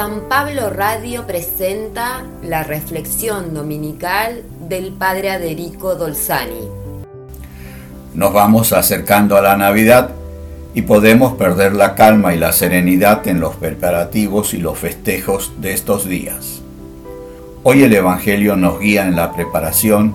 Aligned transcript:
San 0.00 0.30
Pablo 0.30 0.70
Radio 0.70 1.26
presenta 1.26 2.24
la 2.42 2.62
reflexión 2.62 3.52
dominical 3.52 4.44
del 4.66 4.92
Padre 4.92 5.30
Aderico 5.30 5.94
Dolzani. 5.94 6.70
Nos 8.14 8.32
vamos 8.32 8.72
acercando 8.72 9.36
a 9.36 9.42
la 9.42 9.58
Navidad 9.58 10.12
y 10.72 10.80
podemos 10.80 11.34
perder 11.34 11.74
la 11.74 11.96
calma 11.96 12.34
y 12.34 12.38
la 12.38 12.52
serenidad 12.52 13.28
en 13.28 13.40
los 13.40 13.56
preparativos 13.56 14.54
y 14.54 14.56
los 14.56 14.78
festejos 14.78 15.52
de 15.60 15.74
estos 15.74 16.08
días. 16.08 16.62
Hoy 17.62 17.82
el 17.82 17.92
Evangelio 17.92 18.56
nos 18.56 18.80
guía 18.80 19.06
en 19.06 19.16
la 19.16 19.34
preparación 19.34 20.14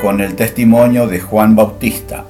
con 0.00 0.22
el 0.22 0.36
testimonio 0.36 1.06
de 1.06 1.20
Juan 1.20 1.54
Bautista, 1.54 2.24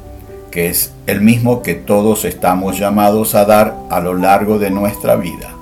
que 0.50 0.66
es 0.66 0.92
el 1.06 1.20
mismo 1.20 1.62
que 1.62 1.76
todos 1.76 2.24
estamos 2.24 2.76
llamados 2.76 3.36
a 3.36 3.44
dar 3.44 3.76
a 3.88 4.00
lo 4.00 4.14
largo 4.14 4.58
de 4.58 4.70
nuestra 4.70 5.14
vida 5.14 5.57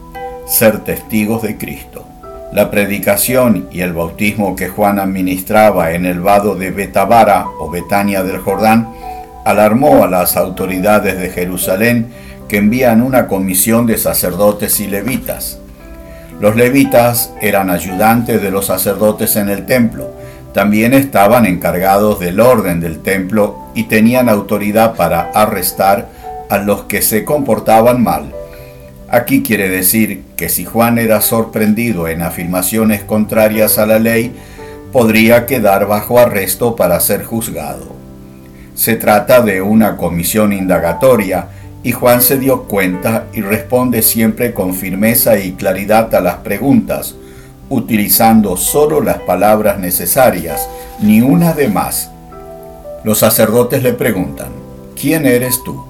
ser 0.47 0.79
testigos 0.85 1.43
de 1.43 1.59
Cristo. 1.59 2.05
La 2.53 2.71
predicación 2.71 3.68
y 3.73 3.81
el 3.81 3.93
bautismo 3.93 4.54
que 4.54 4.68
Juan 4.68 5.00
administraba 5.00 5.91
en 5.93 6.07
el 6.07 6.21
vado 6.21 6.54
de 6.54 6.71
Betabara 6.71 7.46
o 7.59 7.68
Betania 7.68 8.23
del 8.23 8.39
Jordán 8.39 8.89
alarmó 9.45 10.04
a 10.04 10.09
las 10.09 10.37
autoridades 10.37 11.18
de 11.18 11.31
Jerusalén 11.31 12.07
que 12.49 12.59
envían 12.59 13.03
una 13.03 13.27
comisión 13.27 13.87
de 13.87 13.99
sacerdotes 13.99 14.79
y 14.79 14.87
levitas. 14.87 15.59
Los 16.40 16.54
levitas 16.54 17.32
eran 17.40 17.68
ayudantes 17.68 18.40
de 18.40 18.51
los 18.51 18.67
sacerdotes 18.67 19.37
en 19.37 19.49
el 19.49 19.67
templo, 19.67 20.11
también 20.53 20.95
estaban 20.95 21.45
encargados 21.45 22.21
del 22.21 22.40
orden 22.40 22.81
del 22.81 23.01
templo 23.01 23.59
y 23.75 23.85
tenían 23.85 24.29
autoridad 24.29 24.95
para 24.95 25.31
arrestar 25.35 26.09
a 26.49 26.59
los 26.59 26.85
que 26.85 27.03
se 27.03 27.25
comportaban 27.25 28.03
mal 28.03 28.32
Aquí 29.09 29.43
quiere 29.43 29.69
decir 29.69 30.25
que 30.37 30.49
si 30.49 30.65
Juan 30.65 30.99
era 30.99 31.21
sorprendido 31.21 32.09
en 32.09 32.23
afirmaciones 32.23 33.05
contrarias 33.05 33.79
a 33.79 33.87
la 33.87 34.01
ley, 34.01 34.35
podría 34.93 35.47
quedar 35.47 35.87
bajo 35.87 36.19
arresto 36.19 36.75
para 36.75 36.98
ser 36.98 37.25
juzgado. 37.25 37.95
Se 38.75 38.97
trata 38.97 39.43
de 39.43 39.63
una 39.63 39.97
comisión 39.97 40.53
indagatoria 40.53 41.48
y 41.85 41.93
Juan 41.93 42.21
se 42.21 42.37
dio 42.37 42.65
cuenta 42.65 43.27
y 43.33 43.43
responde 43.43 44.03
siempre 44.03 44.53
con 44.53 44.75
firmeza 44.75 45.39
y 45.39 45.53
claridad 45.53 46.13
a 46.13 46.20
las 46.20 46.37
preguntas, 46.37 47.15
utilizando 47.69 48.57
solo 48.57 49.01
las 49.01 49.19
palabras 49.20 49.79
necesarias, 49.79 50.69
ni 51.01 51.20
una 51.20 51.53
de 51.53 51.69
más. 51.69 52.11
Los 53.05 53.19
sacerdotes 53.19 53.85
le 53.85 53.93
preguntan, 53.93 54.48
¿quién 55.01 55.27
eres 55.27 55.63
tú? 55.63 55.85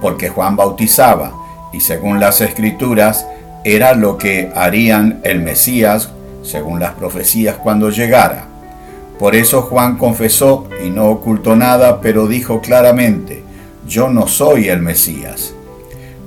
Porque 0.00 0.28
Juan 0.28 0.56
bautizaba, 0.56 1.32
y 1.72 1.80
según 1.80 2.20
las 2.20 2.40
escrituras 2.40 3.26
era 3.64 3.94
lo 3.94 4.16
que 4.18 4.50
harían 4.54 5.20
el 5.24 5.40
Mesías, 5.40 6.10
según 6.42 6.80
las 6.80 6.92
profecías, 6.92 7.56
cuando 7.56 7.90
llegara. 7.90 8.46
Por 9.18 9.34
eso 9.34 9.62
Juan 9.62 9.96
confesó 9.96 10.68
y 10.84 10.90
no 10.90 11.08
ocultó 11.08 11.56
nada, 11.56 12.00
pero 12.00 12.28
dijo 12.28 12.60
claramente, 12.60 13.42
yo 13.86 14.08
no 14.08 14.28
soy 14.28 14.68
el 14.68 14.80
Mesías. 14.80 15.54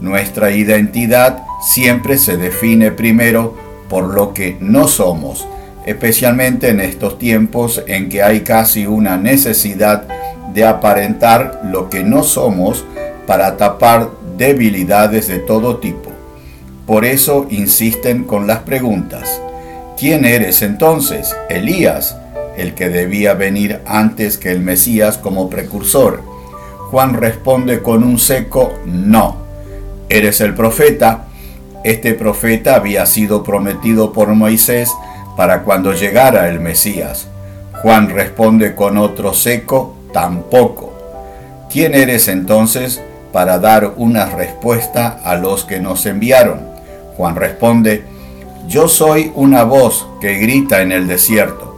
Nuestra 0.02 0.52
identidad 0.52 1.44
siempre 1.61 2.17
se 2.17 2.36
define 2.36 2.92
primero 2.92 3.55
por 3.88 4.14
lo 4.14 4.33
que 4.33 4.58
no 4.59 4.88
somos, 4.88 5.48
especialmente 5.86 6.70
en 6.70 6.81
estos 6.81 7.17
tiempos 7.17 7.83
en 7.88 8.09
que 8.09 8.23
hay 8.23 8.42
casi 8.42 8.86
una 8.88 9.17
necesidad 9.17 10.08
de 10.53 10.66
aparentar 10.66 11.61
lo 11.64 11.89
que 11.89 12.03
no 12.03 12.23
somos 12.23 12.83
para 13.26 13.55
tapar 13.58 14.09
debilidades 14.42 15.28
de 15.28 15.38
todo 15.38 15.78
tipo. 15.78 16.09
Por 16.88 17.06
eso 17.06 17.45
insisten 17.52 18.23
con 18.23 18.48
las 18.48 18.61
preguntas. 18.61 19.39
¿Quién 20.00 20.25
eres 20.25 20.64
entonces? 20.64 21.36
Elías, 21.48 22.17
el 22.58 22.73
que 22.73 22.89
debía 22.89 23.36
venir 23.36 23.81
antes 23.86 24.39
que 24.39 24.50
el 24.50 24.59
Mesías 24.61 25.20
como 25.20 25.48
precursor. 25.48 26.23
Juan 26.89 27.14
responde 27.14 27.83
con 27.83 28.04
un 28.04 28.17
seco 28.17 28.73
no. 28.83 29.36
¿Eres 30.10 30.42
el 30.42 30.55
profeta? 30.55 31.27
Este 31.83 32.16
profeta 32.16 32.73
había 32.73 33.05
sido 33.05 33.43
prometido 33.43 34.11
por 34.11 34.30
Moisés 34.30 34.92
para 35.37 35.61
cuando 35.61 35.93
llegara 35.93 36.49
el 36.49 36.60
Mesías. 36.60 37.27
Juan 37.83 38.10
responde 38.10 38.73
con 38.73 38.98
otro 38.98 39.36
seco 39.36 39.98
tampoco. 40.11 40.93
¿Quién 41.71 41.93
eres 41.93 42.27
entonces? 42.27 43.02
Para 43.31 43.59
dar 43.59 43.93
una 43.97 44.25
respuesta 44.25 45.19
a 45.23 45.36
los 45.36 45.64
que 45.65 45.80
nos 45.80 46.05
enviaron. 46.05 46.61
Juan 47.17 47.36
responde, 47.36 48.03
yo 48.67 48.87
soy 48.87 49.31
una 49.36 49.64
voz 49.64 50.08
que 50.19 50.36
grita 50.36 50.81
en 50.81 50.92
el 50.92 51.08
desierto. 51.08 51.71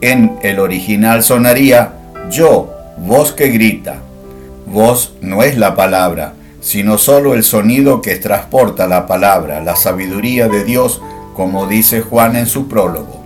En 0.00 0.38
el 0.42 0.58
original 0.58 1.22
sonaría, 1.22 1.92
yo, 2.30 2.72
voz 2.98 3.32
que 3.32 3.48
grita. 3.48 3.96
Voz 4.66 5.14
no 5.20 5.42
es 5.42 5.56
la 5.56 5.74
palabra, 5.74 6.34
sino 6.60 6.98
solo 6.98 7.34
el 7.34 7.44
sonido 7.44 8.02
que 8.02 8.16
transporta 8.16 8.86
la 8.86 9.06
palabra, 9.06 9.60
la 9.62 9.76
sabiduría 9.76 10.48
de 10.48 10.64
Dios, 10.64 11.00
como 11.34 11.66
dice 11.66 12.00
Juan 12.00 12.36
en 12.36 12.46
su 12.46 12.68
prólogo. 12.68 13.22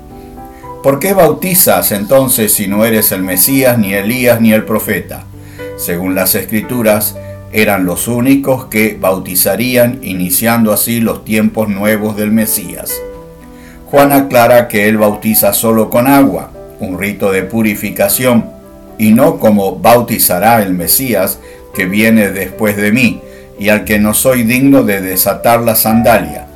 ¿Por 0.83 0.99
qué 0.99 1.13
bautizas 1.13 1.93
entonces 1.93 2.53
si 2.55 2.67
no 2.67 2.85
eres 2.85 3.13
el 3.13 3.23
Mesías, 3.23 3.79
ni 3.79 3.95
Elías, 3.95 4.41
ni 4.41 4.53
el 4.53 4.65
profeta? 4.65 5.25
Según 5.77 6.15
las 6.15 6.35
escrituras, 6.35 7.17
eran 7.53 7.85
los 7.85 8.07
únicos 8.07 8.67
que 8.67 8.97
bautizarían, 9.01 9.99
iniciando 10.03 10.73
así 10.73 11.01
los 11.01 11.25
tiempos 11.25 11.69
nuevos 11.69 12.17
del 12.17 12.31
Mesías. 12.31 12.93
Juan 13.87 14.13
aclara 14.13 14.69
que 14.69 14.89
él 14.89 14.99
bautiza 14.99 15.53
solo 15.53 15.91
con 15.91 16.07
agua, 16.07 16.53
un 16.79 16.99
rito 16.99 17.33
de 17.33 17.43
purificación, 17.43 18.45
y 18.99 19.11
no 19.13 19.39
como 19.39 19.77
bautizará 19.77 20.63
el 20.63 20.75
Mesías 20.75 21.41
que 21.75 21.87
viene 21.87 22.31
después 22.31 22.77
de 22.77 22.93
mí, 22.93 23.21
y 23.59 23.69
al 23.69 23.85
que 23.85 23.99
no 23.99 24.15
soy 24.15 24.45
digno 24.45 24.85
de 24.85 25.01
desatar 25.01 25.61
la 25.61 25.75
sandalia. 25.75 26.47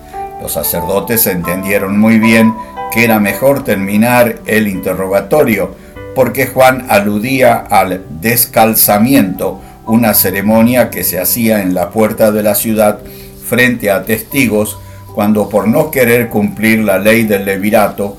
Los 0.40 0.52
sacerdotes 0.52 1.26
entendieron 1.26 1.98
muy 1.98 2.18
bien 2.18 2.54
que 2.92 3.04
era 3.04 3.18
mejor 3.18 3.64
terminar 3.64 4.36
el 4.46 4.68
interrogatorio, 4.68 5.74
porque 6.14 6.46
Juan 6.46 6.86
aludía 6.88 7.56
al 7.56 8.04
descalzamiento 8.20 9.60
una 9.86 10.14
ceremonia 10.14 10.90
que 10.90 11.04
se 11.04 11.20
hacía 11.20 11.62
en 11.62 11.74
la 11.74 11.90
puerta 11.90 12.32
de 12.32 12.42
la 12.42 12.54
ciudad 12.54 13.00
frente 13.46 13.90
a 13.90 14.04
testigos 14.04 14.78
cuando 15.14 15.48
por 15.48 15.68
no 15.68 15.90
querer 15.90 16.28
cumplir 16.28 16.80
la 16.80 16.98
ley 16.98 17.22
del 17.24 17.44
levirato, 17.44 18.16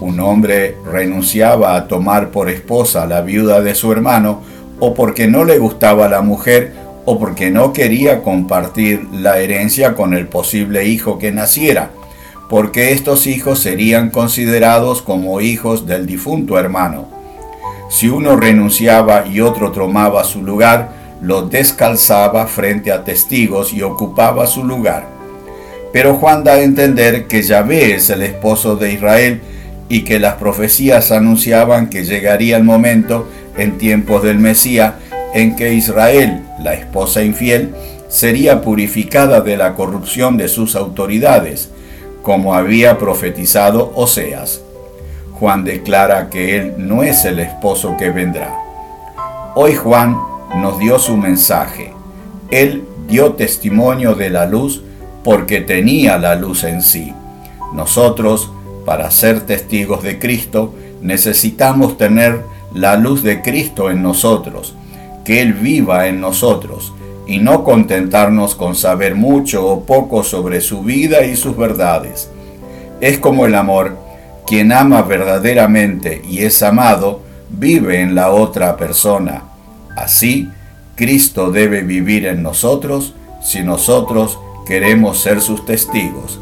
un 0.00 0.20
hombre 0.20 0.76
renunciaba 0.84 1.74
a 1.74 1.88
tomar 1.88 2.30
por 2.30 2.50
esposa 2.50 3.04
a 3.04 3.06
la 3.06 3.22
viuda 3.22 3.62
de 3.62 3.74
su 3.74 3.90
hermano, 3.92 4.42
o 4.78 4.92
porque 4.92 5.26
no 5.26 5.44
le 5.44 5.58
gustaba 5.58 6.08
la 6.08 6.20
mujer, 6.20 6.74
o 7.06 7.18
porque 7.18 7.50
no 7.50 7.72
quería 7.72 8.22
compartir 8.22 9.06
la 9.12 9.38
herencia 9.38 9.94
con 9.94 10.12
el 10.12 10.26
posible 10.26 10.86
hijo 10.86 11.18
que 11.18 11.32
naciera, 11.32 11.90
porque 12.50 12.92
estos 12.92 13.26
hijos 13.26 13.60
serían 13.60 14.10
considerados 14.10 15.00
como 15.00 15.40
hijos 15.40 15.86
del 15.86 16.06
difunto 16.06 16.58
hermano. 16.58 17.08
Si 17.88 18.08
uno 18.08 18.36
renunciaba 18.36 19.26
y 19.26 19.40
otro 19.40 19.70
tomaba 19.70 20.24
su 20.24 20.42
lugar, 20.42 21.03
lo 21.24 21.42
descalzaba 21.42 22.46
frente 22.46 22.92
a 22.92 23.02
testigos 23.02 23.72
y 23.72 23.80
ocupaba 23.80 24.46
su 24.46 24.62
lugar. 24.62 25.06
Pero 25.90 26.16
Juan 26.16 26.44
da 26.44 26.54
a 26.54 26.62
entender 26.62 27.26
que 27.26 27.42
Yahvé 27.42 27.94
es 27.94 28.10
el 28.10 28.22
esposo 28.22 28.76
de 28.76 28.92
Israel 28.92 29.40
y 29.88 30.02
que 30.02 30.18
las 30.18 30.34
profecías 30.34 31.12
anunciaban 31.12 31.88
que 31.88 32.04
llegaría 32.04 32.58
el 32.58 32.64
momento 32.64 33.26
en 33.56 33.78
tiempos 33.78 34.22
del 34.22 34.38
Mesías 34.38 34.94
en 35.32 35.56
que 35.56 35.72
Israel, 35.72 36.42
la 36.60 36.74
esposa 36.74 37.22
infiel, 37.22 37.74
sería 38.08 38.60
purificada 38.60 39.40
de 39.40 39.56
la 39.56 39.74
corrupción 39.74 40.36
de 40.36 40.48
sus 40.48 40.76
autoridades, 40.76 41.70
como 42.22 42.54
había 42.54 42.98
profetizado 42.98 43.92
Oseas. 43.94 44.60
Juan 45.32 45.64
declara 45.64 46.28
que 46.28 46.56
él 46.56 46.74
no 46.76 47.02
es 47.02 47.24
el 47.24 47.40
esposo 47.40 47.96
que 47.96 48.10
vendrá. 48.10 48.54
Hoy 49.54 49.74
Juan 49.74 50.33
nos 50.54 50.78
dio 50.78 50.98
su 50.98 51.16
mensaje. 51.16 51.92
Él 52.50 52.84
dio 53.08 53.32
testimonio 53.32 54.14
de 54.14 54.30
la 54.30 54.46
luz 54.46 54.82
porque 55.22 55.60
tenía 55.60 56.18
la 56.18 56.34
luz 56.36 56.64
en 56.64 56.82
sí. 56.82 57.12
Nosotros, 57.72 58.50
para 58.84 59.10
ser 59.10 59.40
testigos 59.40 60.02
de 60.02 60.18
Cristo, 60.18 60.74
necesitamos 61.00 61.98
tener 61.98 62.42
la 62.72 62.96
luz 62.96 63.22
de 63.22 63.42
Cristo 63.42 63.90
en 63.90 64.02
nosotros, 64.02 64.74
que 65.24 65.40
Él 65.40 65.54
viva 65.54 66.06
en 66.06 66.20
nosotros, 66.20 66.92
y 67.26 67.38
no 67.38 67.64
contentarnos 67.64 68.54
con 68.54 68.74
saber 68.74 69.14
mucho 69.14 69.66
o 69.66 69.84
poco 69.84 70.22
sobre 70.22 70.60
su 70.60 70.82
vida 70.82 71.24
y 71.24 71.36
sus 71.36 71.56
verdades. 71.56 72.30
Es 73.00 73.18
como 73.18 73.46
el 73.46 73.54
amor, 73.54 73.96
quien 74.46 74.72
ama 74.72 75.02
verdaderamente 75.02 76.22
y 76.28 76.40
es 76.40 76.62
amado, 76.62 77.22
vive 77.48 78.00
en 78.00 78.14
la 78.14 78.30
otra 78.30 78.76
persona 78.76 79.53
Así, 79.96 80.50
Cristo 80.96 81.50
debe 81.50 81.82
vivir 81.82 82.26
en 82.26 82.42
nosotros 82.42 83.14
si 83.42 83.62
nosotros 83.62 84.38
queremos 84.66 85.20
ser 85.20 85.40
sus 85.40 85.64
testigos. 85.66 86.40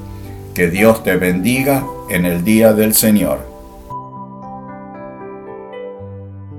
Que 0.55 0.69
Dios 0.69 1.03
te 1.03 1.17
bendiga 1.17 1.85
en 2.11 2.27
el 2.27 2.45
día 2.45 2.73
del 2.73 2.95
Señor. 2.95 3.52